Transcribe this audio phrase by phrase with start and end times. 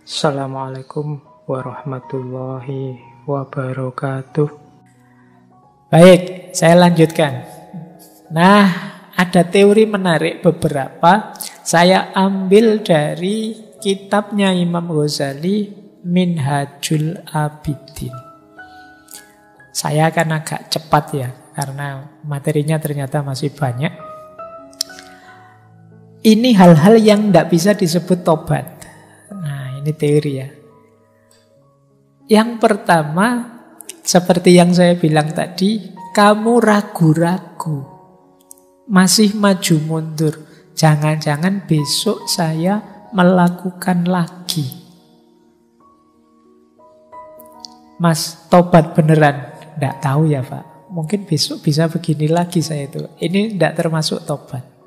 [0.00, 2.96] Assalamualaikum warahmatullahi
[3.28, 4.48] wabarakatuh.
[5.92, 7.44] Baik, saya lanjutkan.
[8.32, 8.64] Nah,
[9.12, 11.36] ada teori menarik beberapa.
[11.60, 15.68] Saya ambil dari kitabnya Imam Ghazali,
[16.00, 18.16] Minhajul Abidin.
[19.68, 23.92] Saya akan agak cepat ya, karena materinya ternyata masih banyak.
[26.24, 28.79] Ini hal-hal yang tidak bisa disebut tobat.
[29.80, 30.48] Ini teori ya.
[32.28, 33.58] Yang pertama,
[34.04, 37.88] seperti yang saya bilang tadi, kamu ragu-ragu.
[38.86, 40.34] Masih maju mundur.
[40.76, 44.68] Jangan-jangan besok saya melakukan lagi.
[48.00, 49.52] Mas, tobat beneran?
[49.76, 50.92] Tidak tahu ya Pak.
[50.92, 53.04] Mungkin besok bisa begini lagi saya itu.
[53.20, 54.79] Ini tidak termasuk tobat.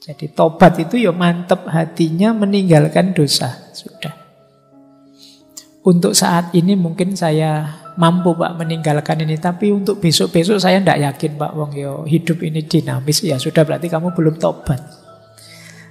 [0.00, 3.52] Jadi tobat itu ya mantep hatinya meninggalkan dosa.
[3.76, 4.16] Sudah.
[5.84, 7.68] Untuk saat ini mungkin saya
[8.00, 9.36] mampu Pak meninggalkan ini.
[9.36, 13.20] Tapi untuk besok-besok saya tidak yakin Pak Wong yo hidup ini dinamis.
[13.20, 14.80] Ya sudah berarti kamu belum tobat.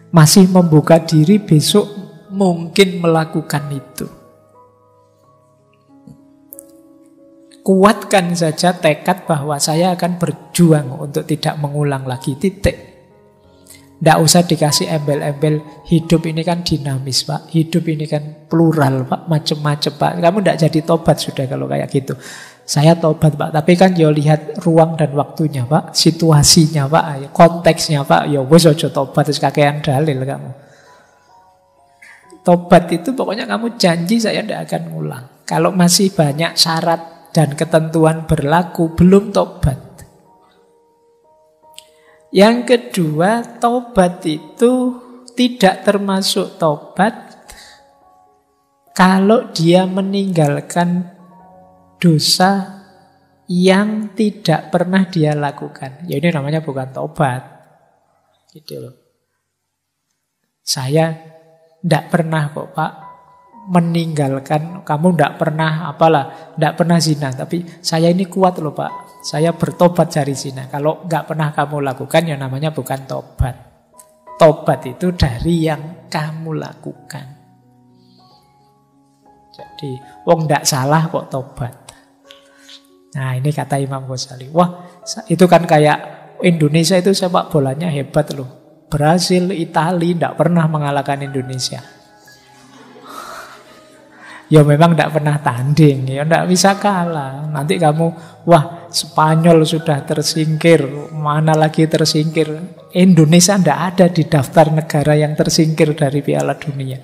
[0.10, 1.86] Masih membuka diri besok
[2.34, 4.10] mungkin melakukan itu.
[7.62, 12.89] Kuatkan saja tekad bahwa saya akan berjuang untuk tidak mengulang lagi titik.
[14.00, 20.00] Tidak usah dikasih embel-embel hidup ini kan dinamis pak, hidup ini kan plural pak, macem-macem
[20.00, 20.24] pak.
[20.24, 22.16] Kamu tidak jadi tobat sudah kalau kayak gitu.
[22.64, 28.32] Saya tobat pak, tapi kan yo lihat ruang dan waktunya pak, situasinya pak, konteksnya pak,
[28.32, 30.52] yo wes ojo tobat terus kakean dalil kamu.
[32.40, 35.26] Tobat itu pokoknya kamu janji saya tidak akan ngulang.
[35.44, 39.89] Kalau masih banyak syarat dan ketentuan berlaku, belum tobat.
[42.30, 45.02] Yang kedua, tobat itu
[45.34, 47.16] tidak termasuk tobat
[48.94, 51.10] kalau dia meninggalkan
[51.98, 52.84] dosa
[53.50, 56.06] yang tidak pernah dia lakukan.
[56.06, 57.42] Ya ini namanya bukan tobat.
[58.54, 58.94] Gitu loh.
[60.62, 61.18] Saya
[61.82, 62.92] tidak pernah kok Pak
[63.74, 67.34] meninggalkan, kamu tidak pernah apalah, tidak pernah zina.
[67.34, 69.09] Tapi saya ini kuat loh Pak.
[69.20, 70.72] Saya bertobat dari zina.
[70.72, 73.56] Kalau nggak pernah kamu lakukan, ya namanya bukan tobat.
[74.40, 77.26] Tobat itu dari yang kamu lakukan.
[79.52, 79.92] Jadi,
[80.24, 81.76] wong nggak salah kok tobat.
[83.20, 84.48] Nah, ini kata Imam Ghazali.
[84.56, 84.88] Wah,
[85.28, 86.00] itu kan kayak
[86.40, 88.48] Indonesia itu sepak bolanya hebat loh.
[88.88, 91.84] Brasil, Italia tidak pernah mengalahkan Indonesia.
[94.50, 97.46] Ya memang tidak pernah tanding, ya tidak bisa kalah.
[97.52, 98.08] Nanti kamu,
[98.50, 100.82] wah Spanyol sudah tersingkir,
[101.14, 102.50] mana lagi tersingkir.
[102.98, 106.98] Indonesia tidak ada di daftar negara yang tersingkir dari Piala Dunia.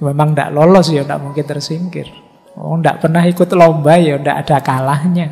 [0.00, 2.08] Memang tidak lolos ya tidak mungkin tersingkir.
[2.56, 5.28] Oh, tidak pernah ikut lomba ya tidak ada kalahnya.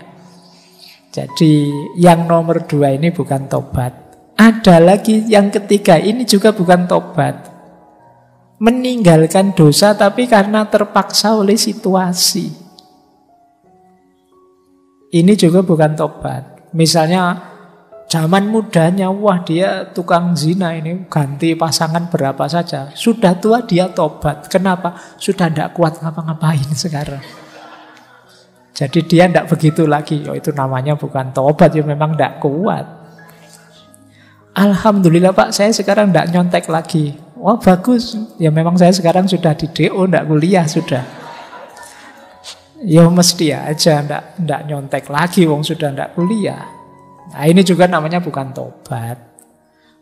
[1.12, 3.92] Jadi yang nomor dua ini bukan tobat.
[4.36, 7.52] Ada lagi yang ketiga ini juga bukan tobat
[8.62, 12.61] meninggalkan dosa tapi karena terpaksa oleh situasi.
[15.12, 16.72] Ini juga bukan tobat.
[16.72, 17.36] Misalnya
[18.08, 22.88] zaman mudanya, wah dia tukang zina ini ganti pasangan berapa saja.
[22.96, 24.48] Sudah tua dia tobat.
[24.48, 24.96] Kenapa?
[25.20, 27.20] Sudah tidak kuat ngapa-ngapain sekarang.
[28.72, 30.24] Jadi dia tidak begitu lagi.
[30.24, 32.88] Oh, itu namanya bukan tobat, ya memang tidak kuat.
[34.56, 37.20] Alhamdulillah Pak, saya sekarang tidak nyontek lagi.
[37.36, 41.21] Wah bagus, ya memang saya sekarang sudah di DO, tidak kuliah sudah.
[42.82, 46.66] Ya mesti aja, tidak ndak nyontek lagi, wong sudah tidak kuliah.
[47.30, 49.18] Nah ini juga namanya bukan tobat.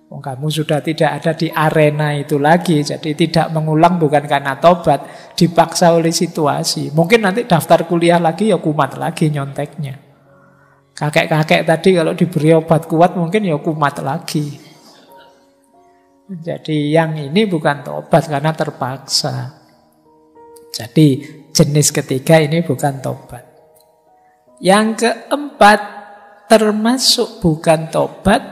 [0.09, 5.33] Wong kamu sudah tidak ada di arena itu lagi, jadi tidak mengulang bukan karena tobat,
[5.37, 6.91] dipaksa oleh situasi.
[6.97, 9.95] Mungkin nanti daftar kuliah lagi ya kumat lagi nyonteknya.
[10.97, 14.57] Kakek-kakek tadi kalau diberi obat kuat mungkin ya kumat lagi.
[16.31, 19.63] Jadi yang ini bukan tobat karena terpaksa.
[20.71, 23.45] Jadi jenis ketiga ini bukan tobat.
[24.61, 25.81] Yang keempat
[26.51, 28.43] termasuk bukan tobat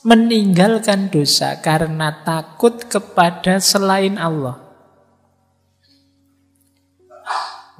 [0.00, 4.56] meninggalkan dosa karena takut kepada selain Allah.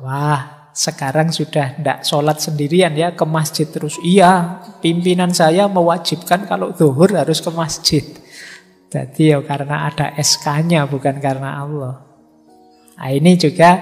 [0.01, 4.01] Wah, sekarang sudah tidak sholat sendirian ya ke masjid terus.
[4.01, 8.05] Iya, pimpinan saya mewajibkan kalau zuhur harus ke masjid.
[8.91, 12.10] Jadi ya karena ada SK-nya bukan karena Allah.
[13.01, 13.81] Nah, ini juga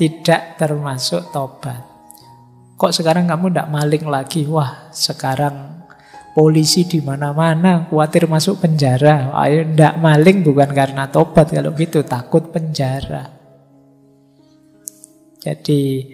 [0.00, 1.84] tidak termasuk tobat.
[2.80, 4.48] Kok sekarang kamu tidak maling lagi?
[4.48, 5.84] Wah, sekarang
[6.34, 9.30] polisi di mana-mana, khawatir masuk penjara.
[9.36, 13.30] Ayo ndak maling bukan karena tobat kalau gitu, takut penjara.
[15.44, 16.08] Jadi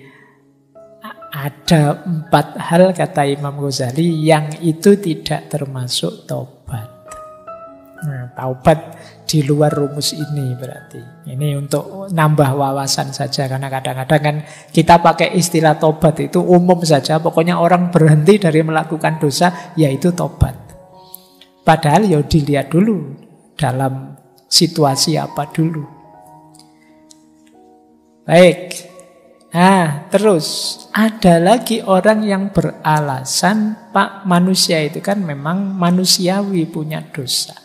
[1.31, 6.91] ada empat hal kata Imam Ghazali yang itu tidak termasuk tobat.
[8.00, 8.99] Nah, taubat
[9.31, 10.99] di luar rumus ini berarti.
[11.31, 14.37] Ini untuk nambah wawasan saja karena kadang-kadang kan
[14.75, 17.23] kita pakai istilah tobat itu umum saja.
[17.23, 20.59] Pokoknya orang berhenti dari melakukan dosa yaitu tobat.
[21.62, 23.15] Padahal ya dilihat dulu
[23.55, 24.19] dalam
[24.50, 25.87] situasi apa dulu.
[28.27, 28.91] Baik.
[29.55, 37.60] Nah, terus ada lagi orang yang beralasan Pak manusia itu kan memang manusiawi punya dosa.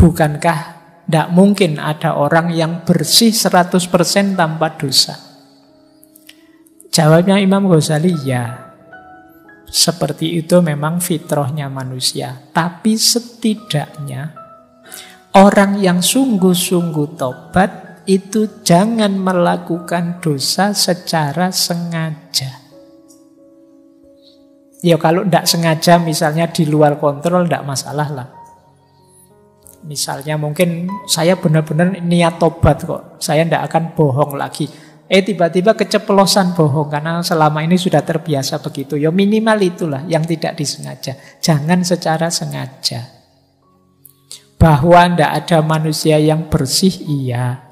[0.00, 0.58] Bukankah
[1.04, 5.12] tidak mungkin ada orang yang bersih 100% tanpa dosa?
[6.88, 8.72] Jawabnya Imam Ghazali ya.
[9.68, 12.48] Seperti itu memang fitrahnya manusia.
[12.48, 14.32] Tapi setidaknya
[15.36, 22.56] orang yang sungguh-sungguh tobat itu jangan melakukan dosa secara sengaja.
[24.80, 28.39] Ya kalau tidak sengaja misalnya di luar kontrol tidak masalah lah.
[29.80, 33.16] Misalnya mungkin saya benar-benar niat tobat kok.
[33.16, 34.68] Saya tidak akan bohong lagi.
[35.10, 39.00] Eh tiba-tiba keceplosan bohong karena selama ini sudah terbiasa begitu.
[39.00, 41.16] Ya minimal itulah yang tidak disengaja.
[41.42, 43.08] Jangan secara sengaja.
[44.60, 47.64] Bahwa tidak ada manusia yang bersih, iya.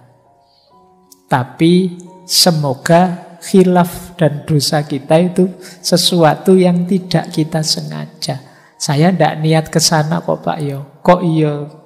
[1.29, 5.47] Tapi semoga khilaf dan dosa kita itu
[5.85, 8.43] sesuatu yang tidak kita sengaja.
[8.79, 11.03] Saya tidak niat ke sana kok Pak Yo.
[11.07, 11.78] Kok iyo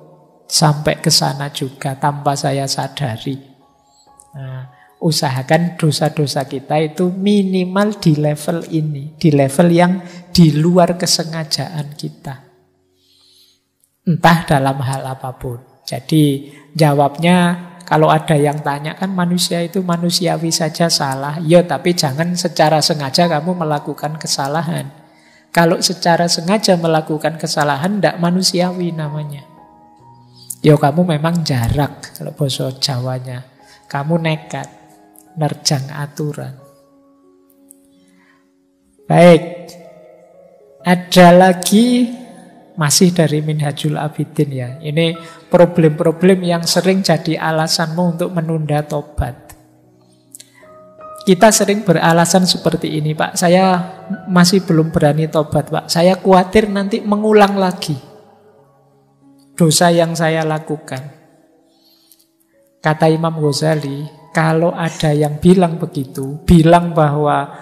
[0.53, 3.41] sampai ke sana juga tanpa saya sadari.
[4.37, 4.69] Nah,
[5.01, 12.53] usahakan dosa-dosa kita itu minimal di level ini, di level yang di luar kesengajaan kita.
[14.05, 15.57] Entah dalam hal apa pun.
[15.89, 21.41] Jadi jawabnya kalau ada yang tanya kan manusia itu manusiawi saja salah.
[21.41, 24.91] Ya tapi jangan secara sengaja kamu melakukan kesalahan.
[25.53, 29.52] Kalau secara sengaja melakukan kesalahan tidak manusiawi namanya.
[30.63, 33.43] Ya kamu memang jarak kalau bahasa Jawanya.
[33.91, 34.71] Kamu nekat,
[35.35, 36.55] nerjang aturan.
[39.11, 39.43] Baik.
[40.87, 42.11] Ada lagi
[42.79, 44.71] masih dari Minhajul Abidin ya.
[44.79, 45.19] Ini
[45.51, 49.35] problem-problem yang sering jadi alasanmu untuk menunda tobat.
[51.27, 53.35] Kita sering beralasan seperti ini, Pak.
[53.35, 53.79] Saya
[54.31, 55.91] masih belum berani tobat, Pak.
[55.91, 58.12] Saya khawatir nanti mengulang lagi
[59.55, 61.23] dosa yang saya lakukan.
[62.83, 67.53] Kata Imam Ghazali, kalau ada yang bilang begitu, bilang bahwa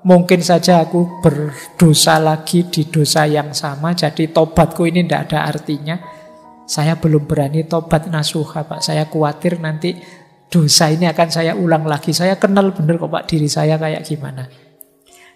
[0.00, 6.00] Mungkin saja aku berdosa lagi di dosa yang sama, jadi tobatku ini tidak ada artinya.
[6.64, 8.80] Saya belum berani tobat nasuha, Pak.
[8.80, 10.00] Saya khawatir nanti
[10.48, 12.16] dosa ini akan saya ulang lagi.
[12.16, 14.48] Saya kenal benar kok Pak diri saya kayak gimana.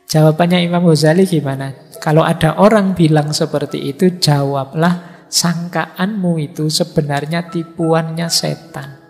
[0.08, 1.92] Jawabannya Imam Ghazali gimana?
[2.00, 9.04] Kalau ada orang bilang seperti itu, jawablah sangkaanmu itu sebenarnya tipuannya setan.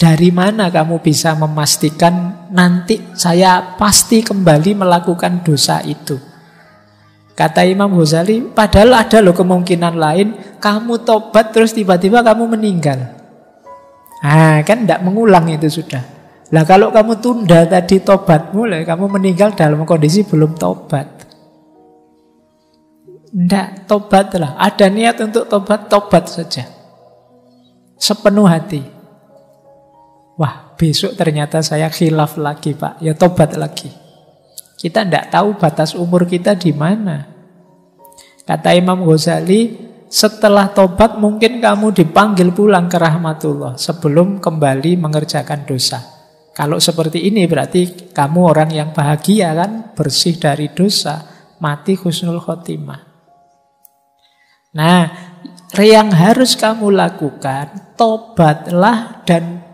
[0.00, 6.16] Dari mana kamu bisa memastikan nanti saya pasti kembali melakukan dosa itu?
[7.36, 13.12] Kata Imam Ghazali, padahal ada loh kemungkinan lain, kamu tobat terus tiba-tiba kamu meninggal.
[14.24, 16.00] Ah, kan tidak mengulang itu sudah.
[16.48, 21.19] Lah kalau kamu tunda tadi tobatmu, lah kamu meninggal dalam kondisi belum tobat.
[23.30, 24.58] Tidak, tobat lah.
[24.58, 26.66] Ada niat untuk tobat, tobat saja.
[27.94, 28.82] Sepenuh hati.
[30.34, 32.98] Wah, besok ternyata saya khilaf lagi, Pak.
[32.98, 33.86] Ya tobat lagi.
[34.74, 37.28] Kita tidak tahu batas umur kita di mana.
[38.42, 39.78] Kata Imam Ghazali,
[40.10, 46.02] setelah tobat mungkin kamu dipanggil pulang ke rahmatullah sebelum kembali mengerjakan dosa.
[46.50, 51.22] Kalau seperti ini berarti kamu orang yang bahagia kan, bersih dari dosa,
[51.62, 53.09] mati husnul khotimah.
[54.70, 55.10] Nah,
[55.74, 59.66] yang harus kamu lakukan, tobatlah dan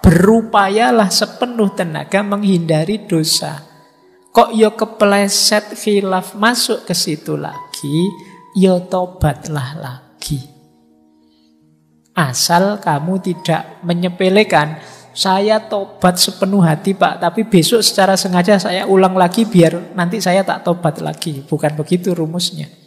[0.00, 3.60] berupayalah sepenuh tenaga menghindari dosa.
[4.32, 8.08] Kok yo kepleset khilaf masuk ke situ lagi,
[8.56, 10.40] yo tobatlah lagi.
[12.16, 14.80] Asal kamu tidak menyepelekan,
[15.12, 20.40] saya tobat sepenuh hati pak, tapi besok secara sengaja saya ulang lagi biar nanti saya
[20.40, 21.44] tak tobat lagi.
[21.44, 22.85] Bukan begitu rumusnya.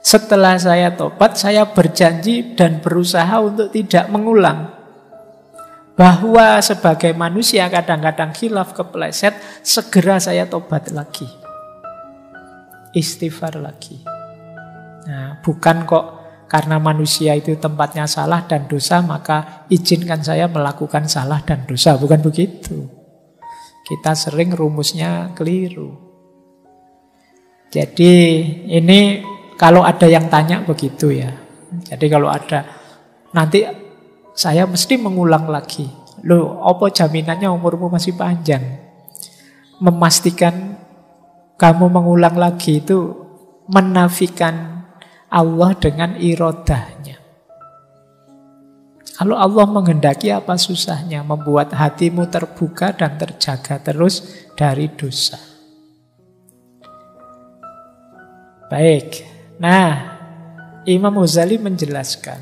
[0.00, 4.72] Setelah saya tobat, saya berjanji dan berusaha untuk tidak mengulang
[5.92, 11.28] bahwa sebagai manusia kadang-kadang khilaf kepleset, segera saya tobat lagi.
[12.90, 14.02] istighfar lagi.
[15.06, 16.06] Nah, bukan kok
[16.50, 21.94] karena manusia itu tempatnya salah dan dosa, maka izinkan saya melakukan salah dan dosa.
[21.94, 22.90] Bukan begitu.
[23.86, 25.94] Kita sering rumusnya keliru.
[27.70, 28.14] Jadi
[28.66, 29.22] ini
[29.60, 31.36] kalau ada yang tanya begitu ya.
[31.84, 32.64] Jadi kalau ada
[33.36, 33.68] nanti
[34.32, 35.84] saya mesti mengulang lagi.
[36.24, 38.64] Loh, apa jaminannya umurmu masih panjang?
[39.84, 40.80] Memastikan
[41.60, 43.12] kamu mengulang lagi itu
[43.68, 44.88] menafikan
[45.28, 47.20] Allah dengan irodahnya.
[49.20, 54.24] Kalau Allah menghendaki apa susahnya membuat hatimu terbuka dan terjaga terus
[54.56, 55.36] dari dosa.
[58.72, 59.29] Baik.
[59.60, 59.92] Nah,
[60.88, 62.40] Imam Ghazali menjelaskan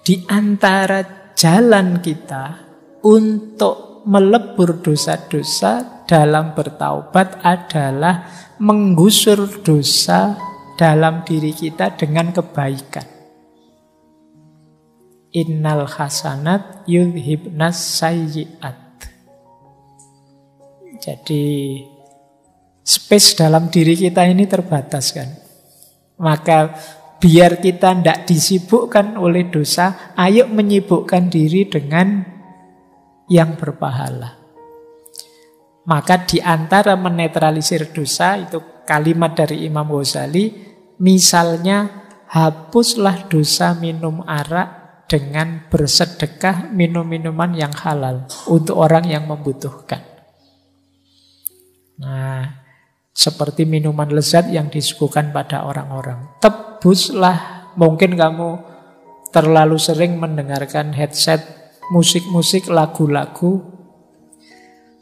[0.00, 2.64] di antara jalan kita
[3.04, 8.24] untuk melebur dosa-dosa dalam bertaubat adalah
[8.60, 10.36] menggusur dosa
[10.80, 13.04] dalam diri kita dengan kebaikan.
[15.36, 18.80] Innal hasanat yudhibnas sayyiat.
[20.96, 21.44] Jadi
[22.80, 25.43] space dalam diri kita ini terbatas kan.
[26.20, 26.76] Maka
[27.18, 32.22] biar kita tidak disibukkan oleh dosa, ayo menyibukkan diri dengan
[33.26, 34.36] yang berpahala.
[35.84, 40.52] Maka di antara menetralisir dosa itu kalimat dari Imam Ghazali,
[41.00, 50.00] misalnya hapuslah dosa minum arak dengan bersedekah minum minuman yang halal untuk orang yang membutuhkan.
[52.00, 52.63] Nah,
[53.14, 56.34] seperti minuman lezat yang disuguhkan pada orang-orang.
[56.42, 58.58] Tebuslah, mungkin kamu
[59.30, 61.40] terlalu sering mendengarkan headset
[61.94, 63.62] musik-musik lagu-lagu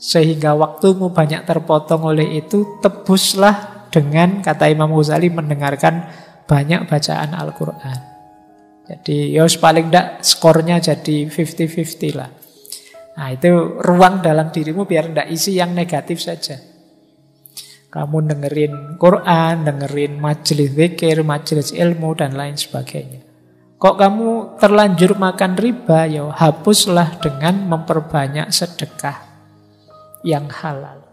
[0.02, 6.11] sehingga waktumu banyak terpotong oleh itu, tebuslah dengan kata Imam Ghazali mendengarkan
[6.45, 7.99] banyak bacaan Al-Qur'an.
[8.83, 12.26] Jadi ya paling tidak skornya jadi 50-50 lah.
[13.14, 16.72] Nah itu ruang dalam dirimu biar tidak isi yang negatif saja.
[17.92, 23.20] Kamu dengerin Quran, dengerin majelis zikir, majelis ilmu, dan lain sebagainya.
[23.76, 29.20] Kok kamu terlanjur makan riba, ya hapuslah dengan memperbanyak sedekah
[30.25, 31.04] yang halal.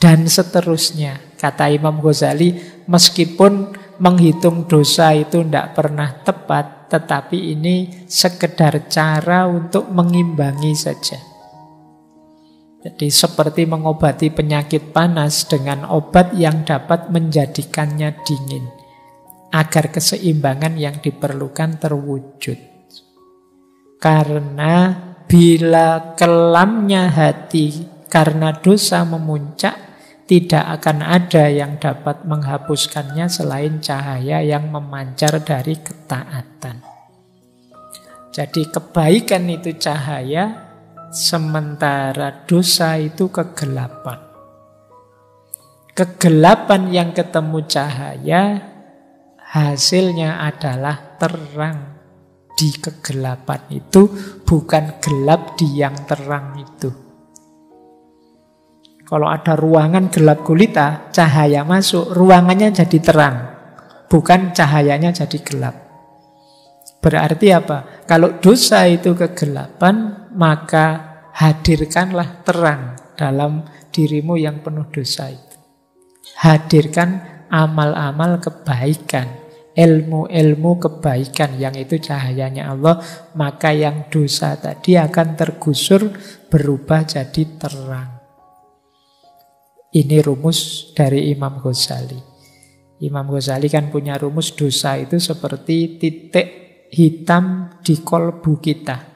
[0.00, 2.56] Dan seterusnya, kata Imam Ghazali,
[2.88, 11.27] meskipun menghitung dosa itu tidak pernah tepat, tetapi ini sekedar cara untuk mengimbangi saja.
[12.78, 18.70] Jadi seperti mengobati penyakit panas dengan obat yang dapat menjadikannya dingin.
[19.50, 22.58] Agar keseimbangan yang diperlukan terwujud.
[23.98, 24.94] Karena
[25.26, 29.88] bila kelamnya hati karena dosa memuncak,
[30.28, 36.84] tidak akan ada yang dapat menghapuskannya selain cahaya yang memancar dari ketaatan.
[38.28, 40.67] Jadi kebaikan itu cahaya,
[41.08, 44.20] Sementara dosa itu kegelapan.
[45.96, 48.60] Kegelapan yang ketemu cahaya
[49.40, 51.96] hasilnya adalah terang
[52.52, 54.12] di kegelapan itu
[54.44, 56.92] bukan gelap di yang terang itu.
[59.08, 63.36] Kalau ada ruangan gelap gulita, cahaya masuk, ruangannya jadi terang,
[64.12, 65.88] bukan cahayanya jadi gelap.
[67.00, 68.04] Berarti apa?
[68.04, 75.56] Kalau dosa itu kegelapan, maka hadirkanlah terang dalam dirimu yang penuh dosa itu.
[76.38, 79.26] Hadirkan amal-amal kebaikan,
[79.74, 83.02] ilmu-ilmu kebaikan yang itu cahayanya Allah,
[83.34, 86.14] maka yang dosa tadi akan tergusur
[86.46, 88.18] berubah jadi terang.
[89.88, 92.20] Ini rumus dari Imam Ghazali.
[93.00, 96.48] Imam Ghazali kan punya rumus dosa itu seperti titik
[96.92, 99.07] hitam di kolbu kita.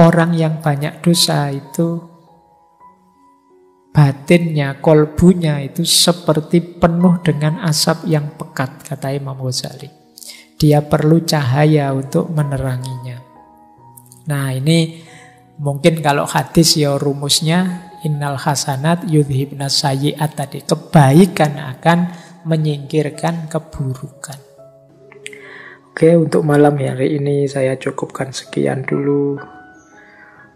[0.00, 2.00] Orang yang banyak dosa itu
[3.92, 9.92] batinnya, kolbunya itu seperti penuh dengan asap yang pekat, kata Imam Ghazali.
[10.56, 13.20] Dia perlu cahaya untuk meneranginya.
[14.24, 15.04] Nah ini
[15.60, 20.64] mungkin kalau hadis ya rumusnya innal hasanat yudhibna sayyiat tadi.
[20.64, 21.98] Kebaikan akan
[22.48, 24.40] menyingkirkan keburukan.
[25.92, 29.59] Oke, untuk malam hari ini saya cukupkan sekian dulu.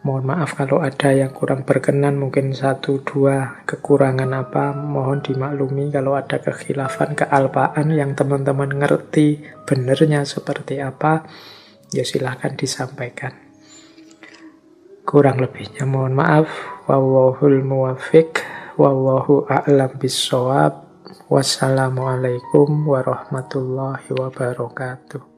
[0.05, 6.13] Mohon maaf kalau ada yang kurang berkenan, mungkin satu dua kekurangan apa, mohon dimaklumi kalau
[6.13, 11.25] ada kekhilafan, kealpaan yang teman-teman ngerti benernya seperti apa,
[11.89, 13.33] ya silahkan disampaikan.
[15.05, 16.49] Kurang lebihnya mohon maaf.
[16.89, 18.41] Wawahul muwafiq.
[18.81, 20.85] Wallahu a'lam bisawab.
[21.29, 25.34] Wassalamualaikum warahmatullahi wabarakatuh.